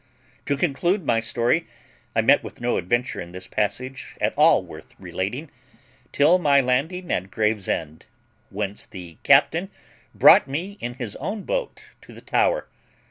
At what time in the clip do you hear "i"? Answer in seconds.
2.15-2.21